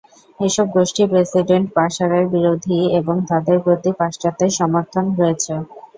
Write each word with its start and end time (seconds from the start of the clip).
এসব 0.39 0.65
গোষ্ঠী 0.75 1.03
প্রেসিডেন্ট 1.07 1.67
বাশারের 1.75 2.25
বিরোধী 2.33 2.79
এবং 2.99 3.15
তাদের 3.29 3.57
প্রতি 3.65 3.91
পাশ্চাত্যের 3.99 4.51
সমর্থন 4.59 5.05
রয়েছে। 5.19 5.53